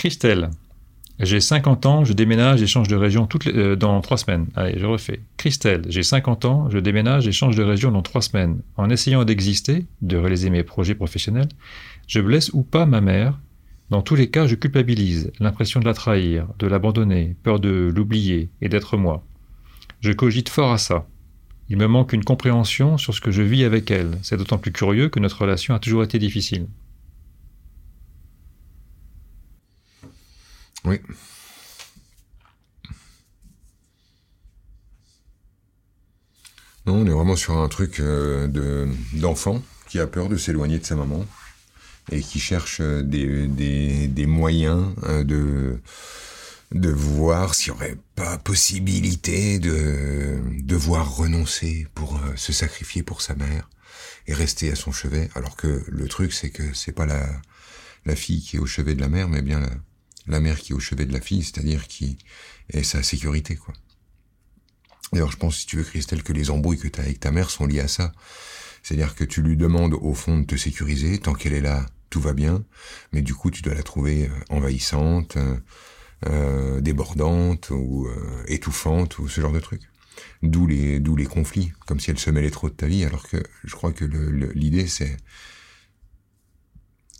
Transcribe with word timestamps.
Christelle, 0.00 0.48
j'ai 1.18 1.40
50 1.40 1.84
ans, 1.84 2.06
je 2.06 2.14
déménage 2.14 2.62
et 2.62 2.66
change 2.66 2.88
de 2.88 2.96
région 2.96 3.26
toutes 3.26 3.48
euh, 3.48 3.76
dans 3.76 4.00
trois 4.00 4.16
semaines. 4.16 4.46
Allez, 4.56 4.78
je 4.78 4.86
refais. 4.86 5.20
Christelle, 5.36 5.82
j'ai 5.90 6.02
50 6.02 6.46
ans, 6.46 6.70
je 6.70 6.78
déménage 6.78 7.28
et 7.28 7.32
change 7.32 7.54
de 7.54 7.62
région 7.62 7.90
dans 7.90 8.00
trois 8.00 8.22
semaines. 8.22 8.62
En 8.78 8.88
essayant 8.88 9.26
d'exister, 9.26 9.84
de 10.00 10.16
réaliser 10.16 10.48
mes 10.48 10.62
projets 10.62 10.94
professionnels, 10.94 11.50
je 12.06 12.18
blesse 12.22 12.50
ou 12.54 12.62
pas 12.62 12.86
ma 12.86 13.02
mère. 13.02 13.38
Dans 13.90 14.00
tous 14.00 14.14
les 14.14 14.30
cas, 14.30 14.46
je 14.46 14.54
culpabilise, 14.54 15.32
l'impression 15.38 15.80
de 15.80 15.84
la 15.84 15.92
trahir, 15.92 16.46
de 16.58 16.66
l'abandonner, 16.66 17.36
peur 17.42 17.60
de 17.60 17.92
l'oublier 17.94 18.48
et 18.62 18.70
d'être 18.70 18.96
moi. 18.96 19.22
Je 20.00 20.12
cogite 20.12 20.48
fort 20.48 20.72
à 20.72 20.78
ça. 20.78 21.06
Il 21.68 21.76
me 21.76 21.88
manque 21.88 22.14
une 22.14 22.24
compréhension 22.24 22.96
sur 22.96 23.12
ce 23.12 23.20
que 23.20 23.32
je 23.32 23.42
vis 23.42 23.64
avec 23.64 23.90
elle. 23.90 24.16
C'est 24.22 24.38
d'autant 24.38 24.56
plus 24.56 24.72
curieux 24.72 25.10
que 25.10 25.20
notre 25.20 25.42
relation 25.42 25.74
a 25.74 25.78
toujours 25.78 26.04
été 26.04 26.18
difficile. 26.18 26.68
Oui. 30.84 31.00
Non, 36.86 36.94
on 36.94 37.06
est 37.06 37.10
vraiment 37.10 37.36
sur 37.36 37.58
un 37.58 37.68
truc 37.68 38.00
euh, 38.00 38.46
de 38.46 38.88
d'enfant 39.14 39.62
qui 39.88 39.98
a 40.00 40.06
peur 40.06 40.28
de 40.28 40.36
s'éloigner 40.36 40.78
de 40.78 40.84
sa 40.84 40.96
maman 40.96 41.26
et 42.10 42.20
qui 42.22 42.40
cherche 42.40 42.80
euh, 42.80 43.02
des, 43.02 43.46
des, 43.46 44.08
des 44.08 44.26
moyens 44.26 44.94
euh, 45.04 45.22
de 45.24 45.78
de 46.72 46.88
voir 46.88 47.54
s'il 47.54 47.72
n'y 47.72 47.78
aurait 47.78 47.98
pas 48.14 48.38
possibilité 48.38 49.58
de 49.58 50.40
devoir 50.62 51.16
renoncer 51.16 51.88
pour 51.94 52.20
se 52.36 52.52
sacrifier 52.52 53.02
pour 53.02 53.22
sa 53.22 53.34
mère 53.34 53.68
et 54.28 54.34
rester 54.34 54.70
à 54.70 54.76
son 54.76 54.92
chevet 54.92 55.28
alors 55.34 55.56
que 55.56 55.84
le 55.88 56.08
truc 56.08 56.32
c'est 56.32 56.50
que 56.50 56.62
c'est 56.72 56.92
pas 56.92 57.06
la 57.06 57.26
la 58.06 58.14
fille 58.14 58.40
qui 58.40 58.56
est 58.56 58.60
au 58.60 58.66
chevet 58.66 58.94
de 58.94 59.00
la 59.00 59.08
mère 59.08 59.28
mais 59.28 59.42
bien 59.42 59.58
la, 59.58 59.70
la 60.26 60.40
mère 60.40 60.58
qui 60.58 60.72
est 60.72 60.74
au 60.74 60.80
chevet 60.80 61.06
de 61.06 61.12
la 61.12 61.20
fille, 61.20 61.42
c'est-à-dire 61.42 61.86
qui 61.86 62.18
est 62.70 62.82
sa 62.82 63.02
sécurité, 63.02 63.56
quoi. 63.56 63.74
D'ailleurs, 65.12 65.32
je 65.32 65.36
pense, 65.36 65.58
si 65.58 65.66
tu 65.66 65.76
veux, 65.76 65.82
Christelle, 65.82 66.22
que 66.22 66.32
les 66.32 66.50
embrouilles 66.50 66.78
que 66.78 66.88
tu 66.88 67.00
as 67.00 67.04
avec 67.04 67.20
ta 67.20 67.30
mère 67.30 67.50
sont 67.50 67.66
liées 67.66 67.80
à 67.80 67.88
ça. 67.88 68.12
C'est-à-dire 68.82 69.14
que 69.14 69.24
tu 69.24 69.42
lui 69.42 69.56
demandes, 69.56 69.94
au 69.94 70.14
fond, 70.14 70.38
de 70.38 70.44
te 70.44 70.56
sécuriser. 70.56 71.18
Tant 71.18 71.34
qu'elle 71.34 71.52
est 71.52 71.60
là, 71.60 71.86
tout 72.10 72.20
va 72.20 72.32
bien. 72.32 72.62
Mais 73.12 73.22
du 73.22 73.34
coup, 73.34 73.50
tu 73.50 73.62
dois 73.62 73.74
la 73.74 73.82
trouver 73.82 74.26
euh, 74.26 74.54
envahissante, 74.54 75.36
euh, 75.36 75.56
euh, 76.28 76.80
débordante 76.80 77.70
ou 77.70 78.08
étouffante 78.46 79.18
ou 79.18 79.28
ce 79.28 79.40
genre 79.40 79.52
de 79.52 79.60
truc. 79.60 79.82
D'où 80.42 80.66
les, 80.66 81.00
d'où 81.00 81.16
les 81.16 81.24
conflits, 81.24 81.72
comme 81.86 81.98
si 81.98 82.10
elle 82.10 82.18
se 82.18 82.30
mêlait 82.30 82.50
trop 82.50 82.68
de 82.68 82.74
ta 82.74 82.86
vie, 82.86 83.04
alors 83.04 83.26
que 83.26 83.42
je 83.64 83.74
crois 83.74 83.92
que 83.92 84.04
l'idée, 84.04 84.86
c'est 84.86 85.16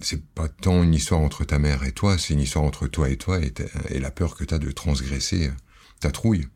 c'est 0.00 0.24
pas 0.24 0.48
tant 0.48 0.82
une 0.82 0.94
histoire 0.94 1.20
entre 1.20 1.44
ta 1.44 1.58
mère 1.58 1.84
et 1.84 1.92
toi, 1.92 2.16
c'est 2.18 2.34
une 2.34 2.40
histoire 2.40 2.64
entre 2.64 2.86
toi 2.88 3.10
et 3.10 3.16
toi 3.16 3.38
et, 3.40 3.98
la 3.98 4.10
peur 4.10 4.34
que 4.34 4.44
tu 4.44 4.54
as 4.54 4.58
de 4.58 4.70
transgresser 4.70 5.48
euh, 5.48 5.52
ta 6.00 6.10
trouille. 6.10 6.48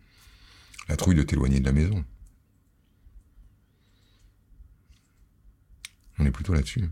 La 0.89 0.97
trouille 0.97 1.15
de 1.15 1.23
t'éloigner 1.23 1.61
de 1.61 1.65
la 1.65 1.73
maison. 1.73 2.05
On 6.19 6.27
est 6.27 6.31
plutôt 6.31 6.55
là-dessus. 6.55 6.89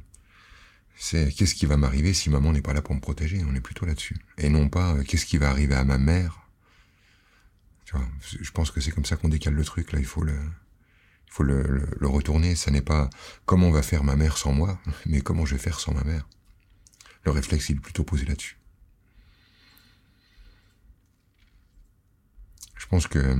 C'est 0.97 1.33
qu'est-ce 1.33 1.55
qui 1.55 1.67
va 1.67 1.77
m'arriver 1.77 2.13
si 2.13 2.31
maman 2.31 2.53
n'est 2.53 2.63
pas 2.63 2.75
là 2.75 2.83
pour 2.83 2.95
me 2.95 3.01
protéger? 3.01 3.43
On 3.45 3.55
est 3.55 3.61
plutôt 3.61 3.87
là-dessus. 3.87 4.17
Et 4.39 4.49
non 4.49 4.69
pas 4.69 4.95
euh, 4.95 5.03
qu'est-ce 5.03 5.27
qui 5.27 5.39
va 5.39 5.51
arriver 5.51 5.75
à 5.75 5.85
ma 5.85 5.99
mère? 5.99 6.41
Tu 7.87 7.97
vois, 7.97 8.07
je 8.41 8.51
pense 8.51 8.71
que 8.71 8.81
c'est 8.81 8.91
comme 8.91 9.05
ça 9.05 9.17
qu'on 9.17 9.29
décale 9.29 9.55
le 9.55 9.65
truc. 9.65 9.93
Là, 9.93 9.99
il 9.99 10.05
faut 10.05 10.23
le, 10.23 10.35
il 10.35 11.33
faut 11.33 11.45
le, 11.45 11.89
le 11.99 12.09
retourner. 12.09 12.57
Ça 12.57 12.71
n'est 12.71 12.83
pas 12.83 13.09
comment 13.47 13.71
va 13.71 13.83
faire 13.83 14.05
ma 14.05 14.17
mère 14.17 14.37
sans 14.37 14.53
moi, 14.53 14.79
mais 15.07 15.23
comment 15.23 15.47
je 15.47 15.55
vais 15.55 15.63
faire 15.63 15.81
sans 15.81 15.95
ma 15.95 16.05
mère? 16.05 16.27
Le 17.25 17.31
réflexe 17.31 17.71
est 17.71 17.75
plutôt 17.75 18.05
posé 18.05 18.25
là-dessus. 18.25 18.57
Je 22.77 22.87
pense 22.87 23.07
que 23.07 23.37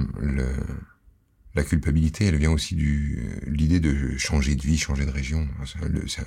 la 1.55 1.65
culpabilité, 1.65 2.27
elle 2.27 2.37
vient 2.37 2.53
aussi 2.53 2.75
du 2.75 3.39
l'idée 3.47 3.81
de 3.81 4.17
changer 4.17 4.55
de 4.55 4.63
vie, 4.63 4.79
changer 4.79 5.05
de 5.05 5.11
région. 5.11 5.47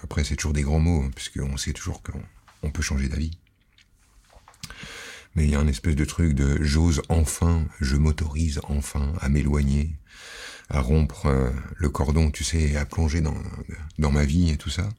après, 0.03 0.23
c'est 0.23 0.35
toujours 0.35 0.53
des 0.53 0.61
grands 0.61 0.79
mots, 0.79 1.03
hein, 1.03 1.11
puisqu'on 1.15 1.57
sait 1.57 1.73
toujours 1.73 2.03
qu'on 2.03 2.71
peut 2.71 2.83
changer 2.83 3.07
d'avis. 3.07 3.31
Mais 5.35 5.45
il 5.45 5.49
y 5.49 5.55
a 5.55 5.59
un 5.59 5.67
espèce 5.67 5.95
de 5.95 6.05
truc 6.05 6.33
de 6.33 6.61
j'ose 6.61 7.01
enfin, 7.09 7.65
je 7.81 7.95
m'autorise 7.95 8.61
enfin 8.63 9.13
à 9.19 9.27
m'éloigner, 9.27 9.95
à 10.69 10.79
rompre 10.79 11.25
euh, 11.25 11.51
le 11.77 11.89
cordon, 11.89 12.31
tu 12.31 12.43
sais, 12.43 12.77
à 12.77 12.85
plonger 12.85 13.21
dans 13.21 14.11
ma 14.11 14.23
vie 14.23 14.51
et 14.51 14.57
tout 14.57 14.69
ça. 14.69 14.89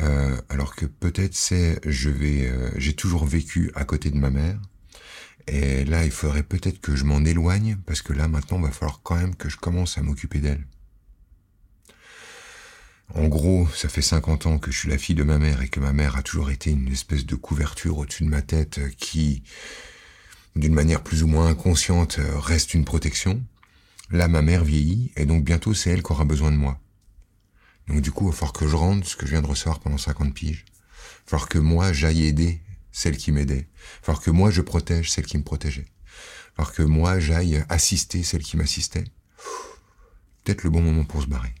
Euh, 0.00 0.36
alors 0.48 0.74
que 0.74 0.86
peut-être 0.86 1.34
c'est 1.34 1.80
je 1.88 2.10
vais 2.10 2.48
euh, 2.48 2.70
j'ai 2.76 2.94
toujours 2.94 3.24
vécu 3.24 3.70
à 3.76 3.84
côté 3.84 4.10
de 4.10 4.16
ma 4.16 4.30
mère 4.30 4.58
et 5.46 5.84
là 5.84 6.04
il 6.04 6.10
faudrait 6.10 6.42
peut-être 6.42 6.80
que 6.80 6.96
je 6.96 7.04
m'en 7.04 7.24
éloigne 7.24 7.76
parce 7.86 8.02
que 8.02 8.12
là 8.12 8.26
maintenant 8.26 8.58
il 8.58 8.64
va 8.64 8.70
falloir 8.72 9.02
quand 9.04 9.14
même 9.14 9.36
que 9.36 9.48
je 9.48 9.56
commence 9.56 9.96
à 9.96 10.02
m'occuper 10.02 10.40
d'elle. 10.40 10.66
En 13.14 13.28
gros, 13.28 13.68
ça 13.68 13.88
fait 13.88 14.02
50 14.02 14.46
ans 14.46 14.58
que 14.58 14.72
je 14.72 14.78
suis 14.78 14.88
la 14.88 14.98
fille 14.98 15.14
de 15.14 15.22
ma 15.22 15.38
mère 15.38 15.62
et 15.62 15.68
que 15.68 15.78
ma 15.78 15.92
mère 15.92 16.16
a 16.16 16.22
toujours 16.22 16.50
été 16.50 16.70
une 16.70 16.90
espèce 16.90 17.26
de 17.26 17.34
couverture 17.36 17.98
au-dessus 17.98 18.24
de 18.24 18.30
ma 18.30 18.40
tête 18.42 18.80
qui, 18.96 19.42
d'une 20.56 20.72
manière 20.74 21.02
plus 21.02 21.22
ou 21.22 21.26
moins 21.26 21.48
inconsciente, 21.48 22.18
reste 22.18 22.72
une 22.74 22.84
protection. 22.86 23.44
Là, 24.10 24.26
ma 24.26 24.42
mère 24.42 24.64
vieillit 24.64 25.12
et 25.16 25.26
donc 25.26 25.44
bientôt 25.44 25.74
c'est 25.74 25.90
elle 25.90 26.02
qui 26.02 26.12
aura 26.12 26.24
besoin 26.24 26.50
de 26.50 26.56
moi. 26.56 26.80
Donc 27.88 28.00
du 28.00 28.10
coup, 28.10 28.24
il 28.24 28.30
va 28.30 28.36
falloir 28.36 28.52
que 28.52 28.66
je 28.66 28.76
rende 28.76 29.04
ce 29.04 29.16
que 29.16 29.26
je 29.26 29.32
viens 29.32 29.42
de 29.42 29.46
recevoir 29.46 29.80
pendant 29.80 29.98
50 29.98 30.32
piges. 30.34 30.64
Il 30.68 30.72
va 30.72 31.30
falloir 31.30 31.48
que 31.48 31.58
moi, 31.58 31.92
j'aille 31.92 32.24
aider 32.24 32.60
celle 32.92 33.16
qui 33.16 33.32
m'aidait. 33.32 33.68
Il 33.68 34.00
va 34.00 34.02
falloir 34.02 34.22
que 34.22 34.30
moi, 34.30 34.50
je 34.50 34.62
protège 34.62 35.10
celle 35.10 35.26
qui 35.26 35.38
me 35.38 35.42
protégeait. 35.42 35.86
Il 35.86 36.58
va 36.58 36.64
falloir 36.64 36.72
que 36.72 36.82
moi, 36.82 37.18
j'aille 37.18 37.64
assister 37.68 38.22
celle 38.22 38.42
qui 38.42 38.56
m'assistait. 38.56 39.04
Peut-être 40.44 40.64
le 40.64 40.70
bon 40.70 40.80
moment 40.80 41.04
pour 41.04 41.22
se 41.22 41.26
barrer. 41.26 41.54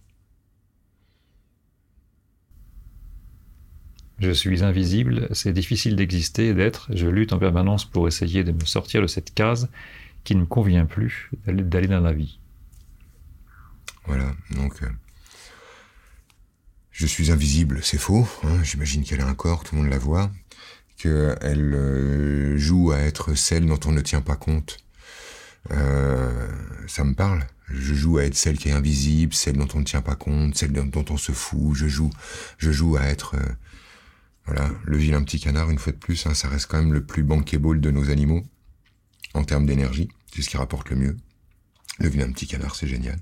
Je 4.20 4.30
suis 4.30 4.62
invisible, 4.62 5.28
c'est 5.32 5.52
difficile 5.52 5.96
d'exister 5.96 6.48
et 6.48 6.54
d'être, 6.54 6.88
je 6.94 7.08
lutte 7.08 7.32
en 7.32 7.38
permanence 7.38 7.84
pour 7.84 8.06
essayer 8.06 8.44
de 8.44 8.52
me 8.52 8.64
sortir 8.64 9.02
de 9.02 9.08
cette 9.08 9.34
case 9.34 9.68
qui 10.22 10.36
ne 10.36 10.42
me 10.42 10.46
convient 10.46 10.86
plus 10.86 11.30
d'aller 11.46 11.88
dans 11.88 12.00
la 12.00 12.12
vie. 12.12 12.38
Voilà, 14.06 14.32
donc 14.50 14.82
euh, 14.82 14.88
je 16.94 17.06
suis 17.06 17.32
invisible, 17.32 17.80
c'est 17.82 17.98
faux. 17.98 18.26
Hein, 18.44 18.62
J'imagine 18.62 19.02
qu'elle 19.02 19.20
a 19.20 19.26
un 19.26 19.34
corps, 19.34 19.64
tout 19.64 19.74
le 19.74 19.82
monde 19.82 19.90
la 19.90 19.98
voit. 19.98 20.30
Qu'elle 20.96 21.74
euh, 21.74 22.56
joue 22.56 22.92
à 22.92 22.98
être 22.98 23.34
celle 23.34 23.66
dont 23.66 23.80
on 23.84 23.90
ne 23.90 24.00
tient 24.00 24.20
pas 24.20 24.36
compte. 24.36 24.78
Euh, 25.72 26.48
ça 26.86 27.02
me 27.02 27.14
parle. 27.14 27.44
Je 27.68 27.94
joue 27.94 28.18
à 28.18 28.24
être 28.24 28.36
celle 28.36 28.58
qui 28.58 28.68
est 28.68 28.72
invisible, 28.72 29.34
celle 29.34 29.56
dont 29.56 29.66
on 29.74 29.80
ne 29.80 29.84
tient 29.84 30.02
pas 30.02 30.14
compte, 30.14 30.56
celle 30.56 30.70
dont 30.70 31.04
on 31.10 31.16
se 31.16 31.32
fout. 31.32 31.74
Je 31.74 31.88
joue, 31.88 32.10
je 32.58 32.70
joue 32.70 32.96
à 32.96 33.02
être, 33.06 33.34
euh, 33.34 33.52
voilà, 34.46 34.70
le 34.84 34.96
vilain 34.96 35.22
petit 35.24 35.40
canard 35.40 35.70
une 35.70 35.80
fois 35.80 35.92
de 35.92 35.98
plus. 35.98 36.24
Hein, 36.26 36.34
ça 36.34 36.48
reste 36.48 36.68
quand 36.68 36.78
même 36.78 36.92
le 36.92 37.04
plus 37.04 37.24
bankable 37.24 37.80
de 37.80 37.90
nos 37.90 38.08
animaux 38.08 38.44
en 39.34 39.42
termes 39.42 39.66
d'énergie. 39.66 40.08
C'est 40.32 40.42
ce 40.42 40.48
qui 40.48 40.56
rapporte 40.58 40.90
le 40.90 40.96
mieux. 40.96 41.16
Le 41.98 42.08
vilain 42.08 42.30
petit 42.32 42.46
canard, 42.46 42.74
c'est 42.74 42.88
génial. 42.88 43.18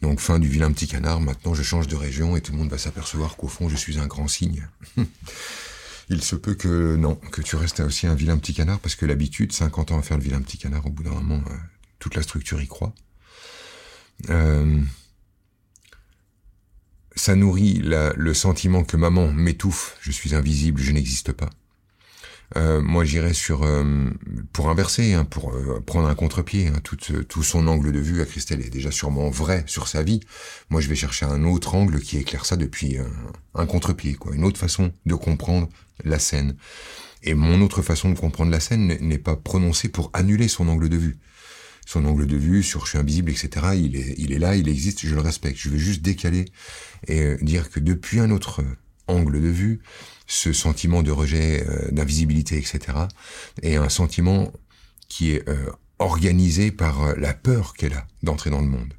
Donc 0.00 0.20
fin 0.20 0.38
du 0.38 0.48
vilain 0.48 0.72
petit 0.72 0.86
canard, 0.86 1.20
maintenant 1.20 1.54
je 1.54 1.62
change 1.62 1.88
de 1.88 1.96
région 1.96 2.36
et 2.36 2.40
tout 2.40 2.52
le 2.52 2.58
monde 2.58 2.70
va 2.70 2.78
s'apercevoir 2.78 3.36
qu'au 3.36 3.48
fond 3.48 3.68
je 3.68 3.76
suis 3.76 3.98
un 3.98 4.06
grand 4.06 4.28
cygne. 4.28 4.68
Il 6.10 6.22
se 6.22 6.36
peut 6.36 6.54
que 6.54 6.96
non, 6.96 7.14
que 7.16 7.40
tu 7.40 7.56
restes 7.56 7.80
aussi 7.80 8.06
un 8.06 8.14
vilain 8.14 8.36
petit 8.36 8.54
canard 8.54 8.78
parce 8.78 8.94
que 8.94 9.06
l'habitude, 9.06 9.52
50 9.52 9.92
ans 9.92 9.98
à 9.98 10.02
faire 10.02 10.18
le 10.18 10.22
vilain 10.22 10.42
petit 10.42 10.58
canard, 10.58 10.86
au 10.86 10.90
bout 10.90 11.02
d'un 11.02 11.10
moment, 11.10 11.42
euh, 11.50 11.54
toute 11.98 12.14
la 12.14 12.22
structure 12.22 12.60
y 12.60 12.68
croit. 12.68 12.94
Euh, 14.28 14.80
ça 17.16 17.34
nourrit 17.34 17.80
le 17.82 18.34
sentiment 18.34 18.84
que 18.84 18.96
maman 18.96 19.32
m'étouffe, 19.32 19.96
je 20.00 20.10
suis 20.10 20.34
invisible, 20.34 20.80
je 20.80 20.92
n'existe 20.92 21.32
pas. 21.32 21.48
Euh, 22.56 22.80
moi, 22.80 23.04
j'irais 23.04 23.34
sur 23.34 23.62
euh, 23.62 24.10
pour 24.52 24.68
inverser, 24.68 25.14
hein, 25.14 25.24
pour 25.24 25.52
euh, 25.52 25.82
prendre 25.84 26.08
un 26.08 26.14
contre-pied. 26.14 26.68
Hein, 26.68 26.80
tout, 26.84 26.96
tout 26.96 27.42
son 27.42 27.66
angle 27.66 27.92
de 27.92 27.98
vue 27.98 28.22
à 28.22 28.26
Christelle 28.26 28.60
est 28.60 28.70
déjà 28.70 28.90
sûrement 28.90 29.28
vrai 29.30 29.64
sur 29.66 29.88
sa 29.88 30.02
vie. 30.02 30.20
Moi, 30.70 30.80
je 30.80 30.88
vais 30.88 30.94
chercher 30.94 31.26
un 31.26 31.44
autre 31.44 31.74
angle 31.74 32.00
qui 32.00 32.18
éclaire 32.18 32.44
ça 32.44 32.56
depuis 32.56 32.98
un 33.54 33.66
contre-pied, 33.66 34.14
quoi, 34.14 34.34
une 34.34 34.44
autre 34.44 34.58
façon 34.58 34.92
de 35.06 35.14
comprendre 35.14 35.68
la 36.04 36.18
scène. 36.18 36.56
Et 37.22 37.34
mon 37.34 37.60
autre 37.62 37.82
façon 37.82 38.10
de 38.10 38.18
comprendre 38.18 38.50
la 38.50 38.60
scène 38.60 38.98
n'est 39.00 39.18
pas 39.18 39.36
prononcée 39.36 39.88
pour 39.88 40.10
annuler 40.12 40.48
son 40.48 40.68
angle 40.68 40.88
de 40.88 40.96
vue. 40.96 41.16
Son 41.86 42.04
angle 42.06 42.26
de 42.26 42.36
vue 42.36 42.62
sur 42.62 42.84
je 42.84 42.90
suis 42.90 42.98
invisible, 42.98 43.30
etc. 43.30 43.66
Il 43.74 43.96
est, 43.96 44.14
il 44.16 44.32
est 44.32 44.38
là, 44.38 44.56
il 44.56 44.68
existe, 44.68 45.06
je 45.06 45.14
le 45.14 45.20
respecte. 45.20 45.58
Je 45.58 45.68
vais 45.70 45.78
juste 45.78 46.02
décaler 46.02 46.46
et 47.08 47.36
dire 47.42 47.70
que 47.70 47.80
depuis 47.80 48.20
un 48.20 48.30
autre 48.30 48.62
angle 49.06 49.40
de 49.40 49.48
vue, 49.48 49.80
ce 50.26 50.52
sentiment 50.52 51.02
de 51.02 51.10
rejet, 51.10 51.64
euh, 51.68 51.90
d'invisibilité, 51.90 52.56
etc. 52.56 52.80
Et 53.62 53.76
un 53.76 53.88
sentiment 53.88 54.52
qui 55.08 55.32
est 55.32 55.48
euh, 55.48 55.70
organisé 55.98 56.70
par 56.70 57.02
euh, 57.02 57.14
la 57.16 57.34
peur 57.34 57.74
qu'elle 57.74 57.94
a 57.94 58.06
d'entrer 58.22 58.50
dans 58.50 58.60
le 58.60 58.66
monde. 58.66 58.94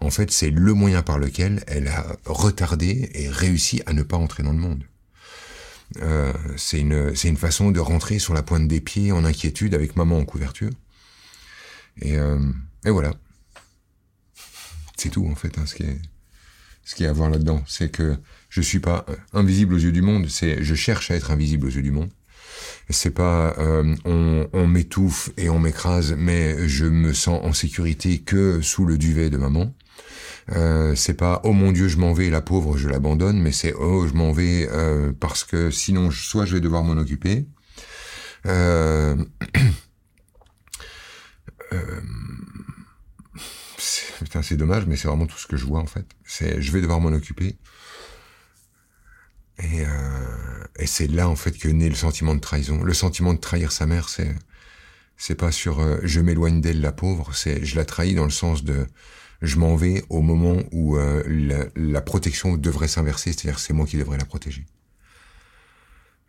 En 0.00 0.10
fait, 0.10 0.30
c'est 0.30 0.50
le 0.50 0.74
moyen 0.74 1.02
par 1.02 1.18
lequel 1.18 1.64
elle 1.66 1.88
a 1.88 2.16
retardé 2.26 3.10
et 3.14 3.28
réussi 3.28 3.82
à 3.86 3.92
ne 3.92 4.02
pas 4.02 4.16
entrer 4.16 4.42
dans 4.42 4.52
le 4.52 4.58
monde. 4.58 4.84
Euh, 6.00 6.32
c'est 6.56 6.80
une, 6.80 7.12
une 7.24 7.36
façon 7.36 7.70
de 7.70 7.80
rentrer 7.80 8.18
sur 8.18 8.34
la 8.34 8.42
pointe 8.42 8.68
des 8.68 8.80
pieds 8.80 9.12
en 9.12 9.24
inquiétude 9.24 9.74
avec 9.74 9.96
maman 9.96 10.18
en 10.18 10.24
couverture. 10.24 10.70
Et, 12.00 12.16
euh, 12.16 12.40
et 12.84 12.90
voilà. 12.90 13.12
C'est 14.96 15.10
tout 15.10 15.26
en 15.26 15.34
fait. 15.34 15.58
Hein, 15.58 15.66
ce 15.66 15.74
qui 15.74 15.82
est, 15.82 16.00
ce 16.84 16.94
qui 16.94 17.04
est 17.04 17.08
à 17.08 17.12
voir 17.12 17.30
là-dedans, 17.30 17.62
c'est 17.66 17.90
que 17.90 18.16
je 18.48 18.60
suis 18.60 18.80
pas 18.80 19.06
invisible 19.32 19.74
aux 19.74 19.78
yeux 19.78 19.92
du 19.92 20.02
monde. 20.02 20.26
C'est, 20.28 20.62
je 20.62 20.74
cherche 20.74 21.10
à 21.10 21.14
être 21.14 21.30
invisible 21.30 21.66
aux 21.66 21.70
yeux 21.70 21.82
du 21.82 21.92
monde. 21.92 22.10
C'est 22.90 23.10
pas 23.10 23.54
euh, 23.58 23.94
on, 24.04 24.48
on 24.52 24.66
m'étouffe 24.66 25.30
et 25.36 25.48
on 25.48 25.58
m'écrase, 25.58 26.14
mais 26.18 26.68
je 26.68 26.84
me 26.84 27.12
sens 27.12 27.40
en 27.44 27.52
sécurité 27.52 28.18
que 28.18 28.60
sous 28.60 28.84
le 28.84 28.98
duvet 28.98 29.30
de 29.30 29.38
maman. 29.38 29.72
Euh, 30.50 30.94
c'est 30.96 31.14
pas 31.14 31.40
oh 31.44 31.52
mon 31.52 31.70
Dieu 31.70 31.86
je 31.86 31.98
m'en 31.98 32.12
vais 32.12 32.28
la 32.28 32.40
pauvre 32.40 32.76
je 32.76 32.88
l'abandonne 32.88 33.40
mais 33.40 33.52
c'est 33.52 33.74
oh 33.74 34.08
je 34.08 34.14
m'en 34.14 34.32
vais 34.32 34.68
euh, 34.72 35.12
parce 35.20 35.44
que 35.44 35.70
sinon 35.70 36.10
soit 36.10 36.46
je 36.46 36.54
vais 36.54 36.60
devoir 36.60 36.82
m'en 36.82 37.00
occuper 37.00 37.46
euh, 38.46 39.14
c'est 44.40 44.56
dommage 44.56 44.86
mais 44.86 44.96
c'est 44.96 45.08
vraiment 45.08 45.26
tout 45.26 45.36
ce 45.36 45.46
que 45.46 45.56
je 45.56 45.66
vois 45.66 45.80
en 45.80 45.86
fait 45.86 46.06
c'est 46.24 46.62
je 46.62 46.72
vais 46.72 46.80
devoir 46.80 47.00
m'en 47.00 47.10
occuper 47.10 47.56
et, 49.58 49.84
euh, 49.84 50.64
et 50.78 50.86
c'est 50.86 51.08
là 51.08 51.28
en 51.28 51.36
fait 51.36 51.58
que 51.58 51.68
naît 51.68 51.90
le 51.90 51.94
sentiment 51.94 52.34
de 52.34 52.40
trahison 52.40 52.82
le 52.82 52.94
sentiment 52.94 53.34
de 53.34 53.38
trahir 53.38 53.72
sa 53.72 53.84
mère 53.86 54.08
c'est 54.08 54.34
c'est 55.18 55.34
pas 55.34 55.52
sur 55.52 55.80
euh, 55.80 55.98
je 56.02 56.20
m'éloigne 56.20 56.60
d'elle 56.60 56.80
la 56.80 56.92
pauvre 56.92 57.34
c'est 57.34 57.64
je 57.64 57.76
la 57.76 57.84
trahis 57.84 58.14
dans 58.14 58.24
le 58.24 58.30
sens 58.30 58.64
de 58.64 58.86
je 59.42 59.58
m'en 59.58 59.74
vais 59.74 60.04
au 60.08 60.22
moment 60.22 60.62
où 60.70 60.96
euh, 60.96 61.22
la, 61.26 61.66
la, 61.74 62.00
protection 62.00 62.56
devrait 62.56 62.88
s'inverser, 62.88 63.32
c'est-à-dire 63.32 63.58
c'est 63.58 63.72
moi 63.72 63.86
qui 63.86 63.96
devrais 63.98 64.16
la 64.16 64.24
protéger. 64.24 64.64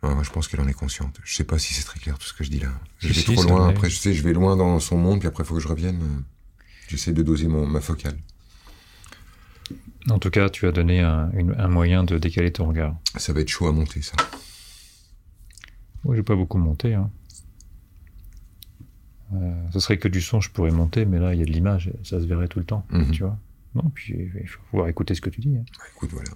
je 0.02 0.30
pense 0.30 0.48
qu'elle 0.48 0.60
en 0.60 0.66
est 0.66 0.74
consciente. 0.74 1.18
Je 1.22 1.34
sais 1.36 1.44
pas 1.44 1.58
si 1.58 1.72
c'est 1.72 1.84
très 1.84 2.00
clair 2.00 2.18
tout 2.18 2.26
ce 2.26 2.34
que 2.34 2.42
je 2.42 2.50
dis 2.50 2.58
là. 2.58 2.68
Je 2.98 3.08
vais 3.08 3.22
trop 3.22 3.42
loin. 3.44 3.68
Après, 3.68 3.88
je 3.88 3.96
sais, 3.96 4.12
je 4.12 4.22
vais 4.22 4.32
loin 4.32 4.56
dans 4.56 4.78
son 4.80 4.98
monde, 4.98 5.20
puis 5.20 5.28
après, 5.28 5.44
il 5.44 5.46
faut 5.46 5.54
que 5.54 5.60
je 5.60 5.68
revienne. 5.68 6.24
J'essaie 6.88 7.12
de 7.12 7.22
doser 7.22 7.48
mon, 7.48 7.66
ma 7.66 7.80
focale. 7.80 8.18
En 10.10 10.18
tout 10.18 10.30
cas, 10.30 10.50
tu 10.50 10.66
as 10.66 10.72
donné 10.72 11.00
un, 11.00 11.30
un, 11.56 11.68
moyen 11.68 12.04
de 12.04 12.18
décaler 12.18 12.52
ton 12.52 12.68
regard. 12.68 12.94
Ça 13.16 13.32
va 13.32 13.40
être 13.40 13.48
chaud 13.48 13.66
à 13.66 13.72
monter, 13.72 14.02
ça. 14.02 14.16
Oui, 16.04 16.16
j'ai 16.16 16.22
pas 16.22 16.36
beaucoup 16.36 16.58
monté. 16.58 16.92
Hein. 16.92 17.10
Euh, 19.34 19.54
ce 19.72 19.80
serait 19.80 19.96
que 19.96 20.08
du 20.08 20.20
son, 20.20 20.40
je 20.40 20.50
pourrais 20.50 20.70
monter, 20.70 21.06
mais 21.06 21.18
là, 21.18 21.32
il 21.32 21.40
y 21.40 21.42
a 21.42 21.46
de 21.46 21.50
l'image, 21.50 21.90
ça 22.02 22.20
se 22.20 22.26
verrait 22.26 22.48
tout 22.48 22.58
le 22.58 22.66
temps, 22.66 22.86
mhm. 22.90 23.10
tu 23.12 23.22
vois. 23.22 23.38
Non, 23.74 23.90
puis 23.94 24.14
il 24.40 24.46
faut 24.46 24.60
pouvoir 24.70 24.88
écouter 24.88 25.14
ce 25.14 25.20
que 25.20 25.30
tu 25.30 25.40
dis. 25.40 25.56
Hein. 25.56 25.64
Bah, 25.78 25.84
écoute, 25.94 26.10
voilà. 26.12 26.30